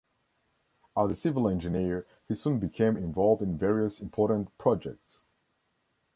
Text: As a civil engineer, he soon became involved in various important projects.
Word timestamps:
As 0.97 1.11
a 1.11 1.13
civil 1.13 1.47
engineer, 1.47 2.07
he 2.27 2.33
soon 2.33 2.57
became 2.57 2.97
involved 2.97 3.43
in 3.43 3.55
various 3.55 4.01
important 4.01 4.57
projects. 4.57 5.21